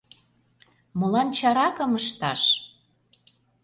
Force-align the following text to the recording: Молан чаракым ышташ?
Молан 0.99 1.27
чаракым 1.37 1.91
ышташ? 2.01 2.41